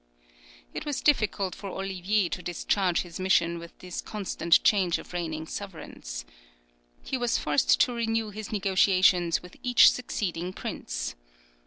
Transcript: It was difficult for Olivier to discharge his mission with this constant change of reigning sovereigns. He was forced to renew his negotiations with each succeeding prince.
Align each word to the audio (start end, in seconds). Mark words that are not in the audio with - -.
It 0.73 0.83
was 0.83 0.99
difficult 0.99 1.53
for 1.53 1.69
Olivier 1.69 2.27
to 2.29 2.41
discharge 2.41 3.03
his 3.03 3.19
mission 3.19 3.59
with 3.59 3.77
this 3.77 4.01
constant 4.01 4.63
change 4.63 4.97
of 4.97 5.13
reigning 5.13 5.45
sovereigns. 5.45 6.25
He 7.03 7.19
was 7.19 7.37
forced 7.37 7.79
to 7.81 7.93
renew 7.93 8.31
his 8.31 8.51
negotiations 8.51 9.43
with 9.43 9.57
each 9.61 9.91
succeeding 9.91 10.53
prince. 10.53 11.13